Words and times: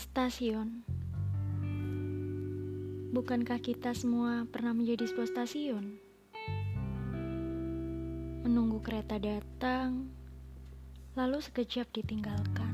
Stasiun 0.00 0.80
Bukankah 3.12 3.60
kita 3.60 3.92
semua 3.92 4.48
pernah 4.48 4.72
menjadi 4.72 5.04
sebuah 5.04 5.28
stasiun? 5.28 6.00
Menunggu 8.40 8.80
kereta 8.80 9.20
datang, 9.20 10.08
lalu 11.12 11.44
sekejap 11.44 11.92
ditinggalkan. 11.92 12.72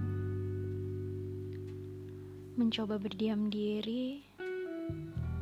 Mencoba 2.55 2.95
berdiam 3.03 3.51
diri 3.51 4.23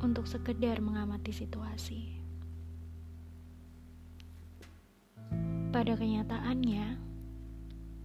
untuk 0.00 0.24
sekedar 0.24 0.80
mengamati 0.80 1.36
situasi. 1.36 2.16
Pada 5.68 5.92
kenyataannya, 6.00 6.96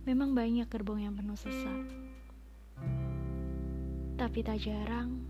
memang 0.04 0.36
banyak 0.36 0.68
gerbong 0.68 1.00
yang 1.08 1.16
penuh 1.16 1.40
sesak 1.40 2.10
tapi 4.20 4.44
tak 4.44 4.60
jarang 4.60 5.24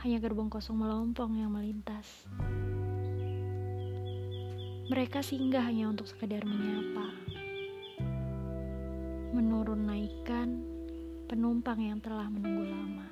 hanya 0.00 0.16
gerbong 0.24 0.48
kosong 0.48 0.80
melompong 0.80 1.36
yang 1.36 1.52
melintas. 1.52 2.24
Mereka 4.88 5.20
singgah 5.20 5.60
hanya 5.60 5.92
untuk 5.92 6.08
sekedar 6.08 6.40
menyapa, 6.48 7.12
menurun 9.36 9.84
naikkan 9.84 10.64
penumpang 11.28 11.76
yang 11.84 12.00
telah 12.00 12.24
menunggu 12.32 12.64
lama. 12.64 13.08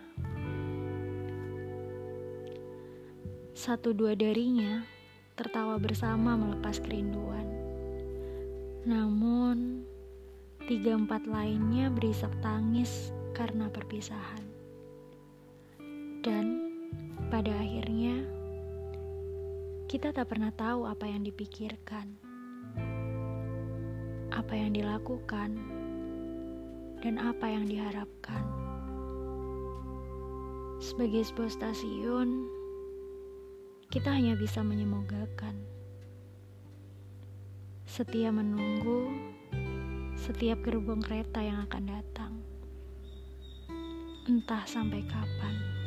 Satu 3.52 3.92
dua 3.92 4.16
darinya 4.16 4.88
tertawa 5.36 5.76
bersama 5.76 6.32
melepas 6.32 6.80
kerinduan. 6.80 7.45
Namun, 8.88 9.84
tiga 10.64 10.96
empat 10.96 11.29
lainnya 11.29 11.92
berisak 11.92 12.32
tangis 12.40 13.12
karena 13.36 13.68
perpisahan. 13.68 14.54
Dan 16.24 16.72
pada 17.28 17.52
akhirnya, 17.52 18.24
kita 19.84 20.08
tak 20.08 20.32
pernah 20.32 20.48
tahu 20.56 20.88
apa 20.88 21.04
yang 21.04 21.20
dipikirkan, 21.20 22.16
apa 24.32 24.56
yang 24.56 24.72
dilakukan, 24.72 25.52
dan 27.04 27.20
apa 27.20 27.45
yang 27.45 27.68
diharapkan. 27.68 28.40
Sebagai 30.80 31.28
sebuah 31.28 31.52
stasiun, 31.52 32.48
kita 33.92 34.08
hanya 34.08 34.32
bisa 34.32 34.64
menyemogakan. 34.64 35.60
Setia 37.84 38.32
menunggu 38.32 39.12
setiap 40.16 40.64
gerbong 40.64 41.04
kereta 41.04 41.45
yang 41.45 41.68
akan 41.68 41.84
datang. 41.84 42.32
Entah 44.24 44.64
sampai 44.64 45.04
kapan. 45.04 45.84